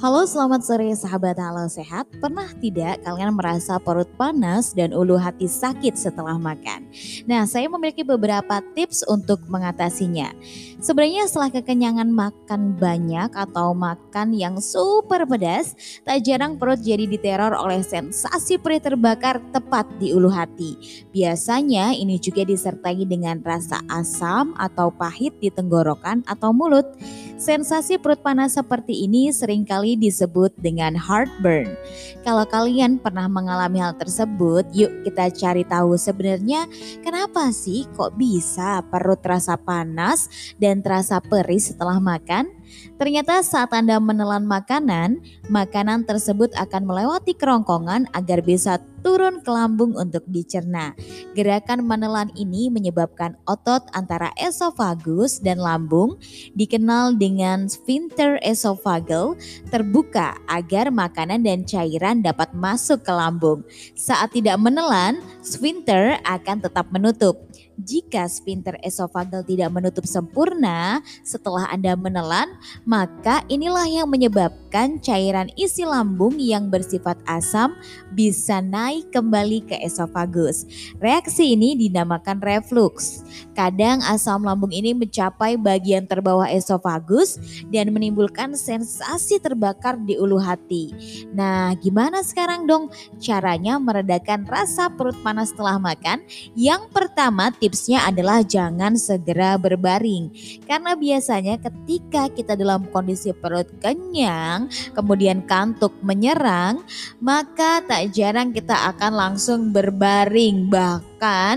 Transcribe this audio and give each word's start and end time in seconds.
Halo 0.00 0.24
selamat 0.24 0.64
sore 0.64 0.96
sahabat 0.96 1.36
halo 1.36 1.68
sehat 1.68 2.08
Pernah 2.24 2.48
tidak 2.56 3.04
kalian 3.04 3.36
merasa 3.36 3.76
perut 3.76 4.08
panas 4.16 4.72
dan 4.72 4.96
ulu 4.96 5.20
hati 5.20 5.44
sakit 5.44 5.92
setelah 5.92 6.40
makan? 6.40 6.88
Nah 7.30 7.46
saya 7.46 7.70
memiliki 7.70 8.02
beberapa 8.02 8.58
tips 8.74 9.06
untuk 9.06 9.46
mengatasinya. 9.46 10.34
Sebenarnya 10.82 11.30
setelah 11.30 11.54
kekenyangan 11.54 12.10
makan 12.10 12.74
banyak 12.74 13.30
atau 13.30 13.70
makan 13.70 14.34
yang 14.34 14.58
super 14.58 15.22
pedas 15.30 15.78
Tak 16.02 16.26
jarang 16.26 16.56
perut 16.56 16.80
jadi 16.80 17.04
diteror 17.04 17.52
oleh 17.52 17.84
sensasi 17.84 18.56
perih 18.56 18.82
terbakar 18.82 19.38
tepat 19.54 19.86
di 20.00 20.10
ulu 20.10 20.32
hati. 20.32 20.74
Biasanya 21.12 21.92
ini 21.94 22.16
juga 22.16 22.42
disertai 22.42 23.04
dengan 23.04 23.38
rasa 23.44 23.78
asam 23.92 24.56
atau 24.56 24.88
pahit 24.90 25.36
di 25.38 25.52
tenggorokan 25.52 26.24
atau 26.24 26.50
mulut. 26.50 26.88
Sensasi 27.36 27.96
perut 27.96 28.20
panas 28.20 28.56
seperti 28.56 29.04
ini 29.04 29.32
sering 29.32 29.64
kali 29.64 29.96
disebut 29.96 30.56
dengan 30.60 30.96
heartburn. 30.96 31.72
Kalau 32.20 32.44
kalian 32.44 33.00
pernah 33.00 33.28
mengalami 33.28 33.80
hal 33.80 33.96
tersebut, 33.96 34.68
yuk 34.76 34.92
kita 35.08 35.32
cari 35.32 35.64
tahu 35.64 35.96
sebenarnya 35.96 36.68
kenapa 37.00 37.19
sih 37.52 37.84
kok 37.92 38.16
bisa 38.16 38.80
perut 38.88 39.20
terasa 39.20 39.58
panas 39.60 40.30
dan 40.56 40.80
terasa 40.80 41.20
perih 41.20 41.60
setelah 41.60 42.00
makan? 42.00 42.48
Ternyata 42.96 43.42
saat 43.42 43.72
Anda 43.74 43.98
menelan 43.98 44.46
makanan, 44.46 45.20
makanan 45.50 46.06
tersebut 46.06 46.54
akan 46.54 46.86
melewati 46.86 47.34
kerongkongan 47.34 48.06
agar 48.14 48.44
bisa 48.44 48.78
turun 49.00 49.40
ke 49.40 49.48
lambung 49.48 49.96
untuk 49.96 50.22
dicerna. 50.28 50.92
Gerakan 51.32 51.88
menelan 51.88 52.28
ini 52.36 52.68
menyebabkan 52.68 53.40
otot 53.48 53.88
antara 53.96 54.30
esofagus 54.36 55.40
dan 55.40 55.58
lambung 55.58 56.20
dikenal 56.52 57.16
dengan 57.16 57.66
sphincter 57.66 58.36
esophageal 58.44 59.34
terbuka 59.72 60.36
agar 60.46 60.92
makanan 60.92 61.40
dan 61.40 61.64
cairan 61.64 62.20
dapat 62.20 62.52
masuk 62.52 63.00
ke 63.02 63.12
lambung. 63.12 63.64
Saat 63.96 64.36
tidak 64.36 64.60
menelan, 64.60 65.18
sphincter 65.40 66.20
akan 66.24 66.60
tetap 66.60 66.92
menutup. 66.92 67.48
Jika 67.80 68.28
sphincter 68.28 68.76
esophageal 68.84 69.40
tidak 69.40 69.72
menutup 69.72 70.04
sempurna 70.04 71.00
setelah 71.24 71.64
Anda 71.72 71.96
menelan, 71.96 72.60
maka 72.84 73.40
inilah 73.48 73.88
yang 73.88 74.08
menyebabkan 74.08 74.59
cairan 74.70 75.50
isi 75.54 75.82
lambung 75.82 76.38
yang 76.38 76.70
bersifat 76.70 77.18
asam 77.26 77.74
bisa 78.14 78.62
naik 78.62 79.10
kembali 79.10 79.66
ke 79.66 79.76
esofagus. 79.82 80.66
Reaksi 80.98 81.54
ini 81.54 81.74
dinamakan 81.74 82.38
reflux. 82.42 83.22
Kadang 83.54 84.00
asam 84.06 84.46
lambung 84.46 84.70
ini 84.70 84.94
mencapai 84.96 85.58
bagian 85.60 86.06
terbawah 86.06 86.46
esofagus 86.48 87.36
dan 87.68 87.90
menimbulkan 87.94 88.54
sensasi 88.54 89.38
terbakar 89.38 89.98
di 90.02 90.16
ulu 90.16 90.38
hati. 90.40 90.92
Nah, 91.32 91.72
gimana 91.78 92.20
sekarang 92.20 92.66
dong 92.68 92.90
caranya 93.20 93.78
meredakan 93.80 94.44
rasa 94.44 94.90
perut 94.92 95.16
panas 95.22 95.52
setelah 95.52 95.78
makan? 95.78 96.22
Yang 96.54 96.88
pertama, 96.92 97.48
tipsnya 97.54 98.04
adalah 98.04 98.42
jangan 98.44 98.96
segera 98.96 99.56
berbaring. 99.60 100.32
Karena 100.64 100.92
biasanya 100.96 101.56
ketika 101.60 102.28
kita 102.32 102.54
dalam 102.56 102.88
kondisi 102.90 103.32
perut 103.32 103.68
kenyang, 103.80 104.59
kemudian 104.92 105.46
kantuk 105.46 105.94
menyerang, 106.02 106.82
maka 107.22 107.80
tak 107.86 108.10
jarang 108.12 108.50
kita 108.50 108.74
akan 108.92 109.12
langsung 109.14 109.60
berbaring. 109.70 110.66
Bahkan 110.68 111.56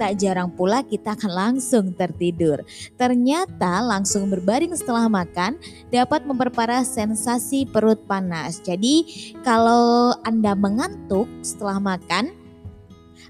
tak 0.00 0.16
jarang 0.16 0.48
pula 0.54 0.80
kita 0.80 1.12
akan 1.12 1.32
langsung 1.34 1.92
tertidur. 1.92 2.64
Ternyata 2.96 3.84
langsung 3.84 4.32
berbaring 4.32 4.72
setelah 4.72 5.12
makan 5.12 5.60
dapat 5.92 6.24
memperparah 6.24 6.86
sensasi 6.86 7.68
perut 7.68 8.00
panas. 8.08 8.64
Jadi 8.64 9.04
kalau 9.44 10.16
Anda 10.24 10.56
mengantuk 10.56 11.28
setelah 11.44 11.76
makan, 11.76 12.39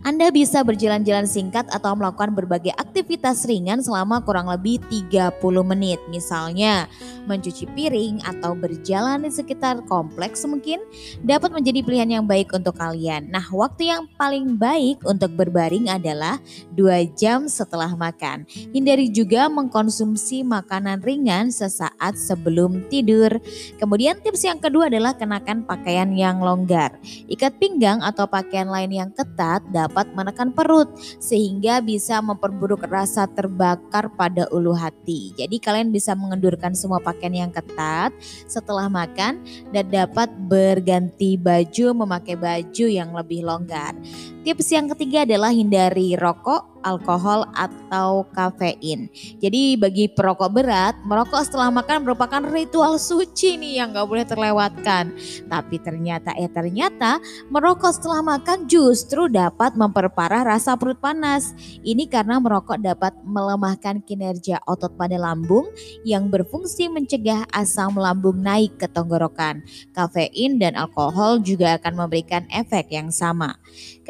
anda 0.00 0.32
bisa 0.32 0.64
berjalan-jalan 0.64 1.28
singkat 1.28 1.68
atau 1.68 1.92
melakukan 1.92 2.32
berbagai 2.32 2.72
aktivitas 2.80 3.44
ringan 3.44 3.84
selama 3.84 4.24
kurang 4.24 4.48
lebih 4.48 4.80
30 4.88 5.36
menit. 5.60 6.00
Misalnya 6.08 6.88
mencuci 7.28 7.68
piring 7.76 8.24
atau 8.24 8.56
berjalan 8.56 9.20
di 9.20 9.28
sekitar 9.28 9.84
kompleks 9.84 10.48
mungkin 10.48 10.80
dapat 11.20 11.52
menjadi 11.52 11.84
pilihan 11.84 12.10
yang 12.16 12.24
baik 12.24 12.48
untuk 12.56 12.80
kalian. 12.80 13.28
Nah 13.28 13.44
waktu 13.52 13.92
yang 13.92 14.08
paling 14.16 14.56
baik 14.56 15.04
untuk 15.04 15.36
berbaring 15.36 15.92
adalah 15.92 16.40
2 16.72 17.12
jam 17.12 17.44
setelah 17.44 17.92
makan. 17.92 18.48
Hindari 18.72 19.12
juga 19.12 19.52
mengkonsumsi 19.52 20.48
makanan 20.48 21.04
ringan 21.04 21.52
sesaat 21.52 22.16
sebelum 22.16 22.88
tidur. 22.88 23.36
Kemudian 23.76 24.16
tips 24.24 24.48
yang 24.48 24.56
kedua 24.56 24.88
adalah 24.88 25.12
kenakan 25.12 25.68
pakaian 25.68 26.08
yang 26.16 26.40
longgar. 26.40 26.96
Ikat 27.28 27.60
pinggang 27.60 28.00
atau 28.00 28.24
pakaian 28.24 28.72
lain 28.72 28.96
yang 28.96 29.10
ketat 29.12 29.60
dapat 29.68 29.79
dapat 29.86 30.12
menekan 30.12 30.52
perut 30.52 30.92
sehingga 31.16 31.80
bisa 31.80 32.20
memperburuk 32.20 32.84
rasa 32.84 33.24
terbakar 33.30 34.12
pada 34.14 34.44
ulu 34.52 34.76
hati. 34.76 35.32
Jadi 35.38 35.56
kalian 35.56 35.88
bisa 35.88 36.12
mengendurkan 36.12 36.76
semua 36.76 37.00
pakaian 37.00 37.48
yang 37.48 37.52
ketat 37.52 38.12
setelah 38.44 38.92
makan 38.92 39.40
dan 39.72 39.86
dapat 39.88 40.28
berganti 40.48 41.40
baju 41.40 42.04
memakai 42.04 42.36
baju 42.36 42.86
yang 42.86 43.10
lebih 43.16 43.44
longgar. 43.46 43.96
Tips 44.40 44.72
yang 44.72 44.88
ketiga 44.96 45.28
adalah 45.28 45.52
hindari 45.52 46.16
rokok, 46.16 46.80
alkohol 46.80 47.44
atau 47.52 48.24
kafein. 48.32 49.12
Jadi 49.36 49.76
bagi 49.76 50.08
perokok 50.08 50.48
berat, 50.48 50.96
merokok 51.04 51.44
setelah 51.44 51.68
makan 51.68 52.08
merupakan 52.08 52.40
ritual 52.48 52.96
suci 52.96 53.60
nih 53.60 53.84
yang 53.84 53.92
gak 53.92 54.08
boleh 54.08 54.24
terlewatkan. 54.24 55.12
Tapi 55.44 55.76
ternyata 55.84 56.32
eh 56.40 56.48
ternyata 56.48 57.20
merokok 57.52 57.92
setelah 57.92 58.24
makan 58.24 58.64
justru 58.64 59.28
dapat 59.28 59.76
memperparah 59.76 60.56
rasa 60.56 60.76
perut 60.80 60.96
panas. 60.96 61.52
Ini 61.84 62.08
karena 62.08 62.40
merokok 62.40 62.80
dapat 62.80 63.12
melemahkan 63.24 64.00
kinerja 64.04 64.64
otot 64.64 64.96
pada 64.96 65.20
lambung 65.20 65.68
yang 66.02 66.32
berfungsi 66.32 66.88
mencegah 66.88 67.44
asam 67.52 67.92
lambung 67.96 68.40
naik 68.40 68.80
ke 68.80 68.88
tenggorokan. 68.88 69.60
Kafein 69.92 70.56
dan 70.56 70.80
alkohol 70.80 71.44
juga 71.44 71.76
akan 71.76 72.06
memberikan 72.06 72.48
efek 72.48 72.88
yang 72.88 73.12
sama. 73.12 73.60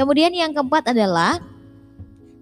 Kemudian 0.01 0.30
yang 0.35 0.53
keempat 0.55 0.91
adalah 0.95 1.39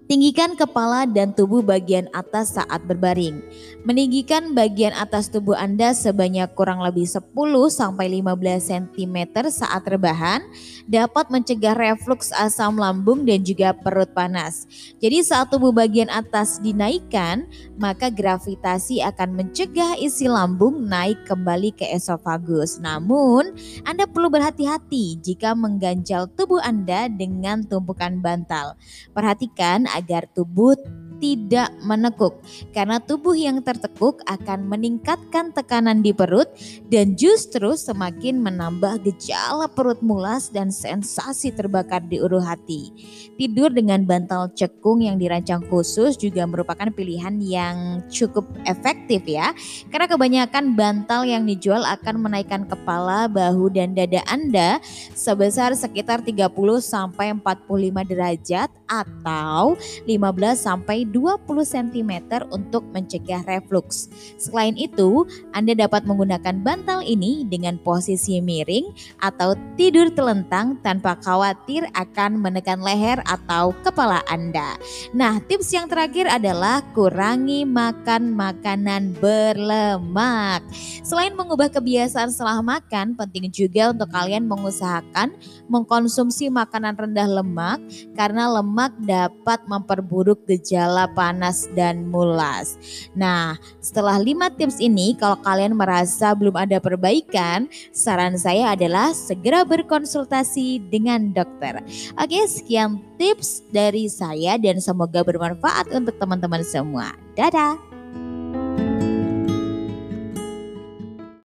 Tinggikan 0.09 0.57
kepala 0.57 1.05
dan 1.05 1.37
tubuh 1.37 1.61
bagian 1.61 2.09
atas 2.17 2.57
saat 2.57 2.81
berbaring. 2.89 3.45
Meninggikan 3.85 4.57
bagian 4.57 4.89
atas 4.97 5.29
tubuh 5.29 5.53
Anda 5.53 5.93
sebanyak 5.93 6.57
kurang 6.57 6.81
lebih 6.81 7.05
10 7.05 7.29
sampai 7.69 8.17
15 8.17 8.25
cm 8.73 9.17
saat 9.53 9.85
rebahan 9.85 10.41
dapat 10.89 11.29
mencegah 11.29 11.77
refluks 11.77 12.33
asam 12.33 12.81
lambung 12.81 13.21
dan 13.21 13.45
juga 13.45 13.69
perut 13.69 14.09
panas. 14.09 14.65
Jadi 14.97 15.21
saat 15.21 15.53
tubuh 15.53 15.69
bagian 15.69 16.09
atas 16.09 16.57
dinaikkan, 16.57 17.45
maka 17.77 18.09
gravitasi 18.09 19.05
akan 19.05 19.37
mencegah 19.37 19.93
isi 20.01 20.25
lambung 20.25 20.89
naik 20.89 21.21
kembali 21.29 21.69
ke 21.77 21.85
esofagus. 21.85 22.81
Namun, 22.81 23.53
Anda 23.85 24.09
perlu 24.09 24.33
berhati-hati 24.33 25.21
jika 25.21 25.53
mengganjal 25.53 26.33
tubuh 26.33 26.65
Anda 26.65 27.05
dengan 27.13 27.61
tumpukan 27.61 28.25
bantal. 28.25 28.73
Perhatikan 29.13 29.85
agar 29.99 30.23
tubuh 30.31 30.79
tidak 31.19 31.69
menekuk 31.83 32.39
karena 32.71 32.97
tubuh 33.03 33.35
yang 33.35 33.59
tertekuk 33.59 34.23
akan 34.25 34.65
meningkatkan 34.65 35.51
tekanan 35.51 35.99
di 35.99 36.15
perut 36.15 36.47
dan 36.87 37.13
justru 37.19 37.75
semakin 37.75 38.39
menambah 38.39 39.03
gejala 39.03 39.67
perut 39.67 39.99
mulas 39.99 40.49
dan 40.49 40.71
sensasi 40.71 41.51
terbakar 41.51 42.01
di 42.07 42.17
ulu 42.23 42.39
hati. 42.39 42.91
Tidur 43.35 43.71
dengan 43.71 44.03
bantal 44.03 44.51
cekung 44.55 45.03
yang 45.03 45.19
dirancang 45.19 45.63
khusus 45.67 46.15
juga 46.19 46.43
merupakan 46.47 46.91
pilihan 46.91 47.35
yang 47.39 48.03
cukup 48.11 48.47
efektif 48.67 49.23
ya. 49.27 49.51
Karena 49.91 50.07
kebanyakan 50.07 50.75
bantal 50.75 51.23
yang 51.27 51.43
dijual 51.47 51.83
akan 51.83 52.19
menaikkan 52.23 52.67
kepala, 52.67 53.27
bahu 53.31 53.71
dan 53.71 53.95
dada 53.95 54.23
Anda 54.27 54.83
sebesar 55.15 55.75
sekitar 55.75 56.23
30 56.23 56.51
sampai 56.79 57.31
45 57.35 58.11
derajat 58.11 58.69
atau 58.89 59.77
15 60.05 60.57
sampai 60.57 61.08
20 61.11 61.45
cm 61.65 62.11
untuk 62.53 62.85
mencegah 62.93 63.41
reflux. 63.45 64.07
Selain 64.37 64.77
itu, 64.77 65.25
Anda 65.51 65.73
dapat 65.73 66.05
menggunakan 66.05 66.61
bantal 66.61 67.01
ini 67.05 67.45
dengan 67.45 67.81
posisi 67.81 68.37
miring 68.39 68.93
atau 69.19 69.57
tidur 69.75 70.13
telentang 70.13 70.77
tanpa 70.85 71.17
khawatir 71.19 71.85
akan 71.97 72.39
menekan 72.39 72.79
leher 72.79 73.19
atau 73.25 73.73
kepala 73.81 74.21
Anda. 74.29 74.77
Nah, 75.11 75.41
tips 75.43 75.73
yang 75.73 75.89
terakhir 75.89 76.29
adalah 76.29 76.85
kurangi 76.93 77.65
makan 77.65 78.33
makanan 78.33 79.17
berlemak. 79.17 80.61
Selain 81.01 81.33
mengubah 81.33 81.71
kebiasaan 81.73 82.29
setelah 82.29 82.61
makan, 82.61 83.17
penting 83.17 83.49
juga 83.49 83.91
untuk 83.91 84.09
kalian 84.13 84.45
mengusahakan 84.45 85.33
mengkonsumsi 85.69 86.49
makanan 86.49 86.97
rendah 86.97 87.29
lemak 87.29 87.79
karena 88.17 88.49
lemak 88.49 88.93
dapat 88.99 89.61
memperburuk 89.69 90.43
gejala 90.49 90.98
gejala 90.99 91.15
panas 91.15 91.71
dan 91.71 92.11
mulas. 92.11 92.75
Nah, 93.15 93.55
setelah 93.79 94.19
lima 94.19 94.51
tips 94.51 94.83
ini, 94.83 95.15
kalau 95.15 95.39
kalian 95.39 95.77
merasa 95.79 96.35
belum 96.35 96.59
ada 96.59 96.83
perbaikan, 96.83 97.71
saran 97.95 98.35
saya 98.35 98.75
adalah 98.75 99.15
segera 99.15 99.63
berkonsultasi 99.63 100.91
dengan 100.91 101.31
dokter. 101.31 101.79
Oke, 102.19 102.43
sekian 102.47 102.99
tips 103.15 103.63
dari 103.71 104.11
saya 104.11 104.59
dan 104.59 104.83
semoga 104.83 105.23
bermanfaat 105.23 105.87
untuk 105.95 106.19
teman-teman 106.19 106.63
semua. 106.67 107.15
Dadah! 107.39 107.88